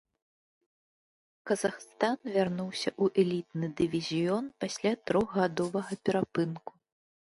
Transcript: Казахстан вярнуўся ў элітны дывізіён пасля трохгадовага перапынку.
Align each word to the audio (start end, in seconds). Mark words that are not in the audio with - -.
Казахстан 1.49 2.17
вярнуўся 2.37 2.89
ў 3.03 3.25
элітны 3.25 3.67
дывізіён 3.83 4.45
пасля 4.65 4.91
трохгадовага 5.11 5.93
перапынку. 6.09 6.73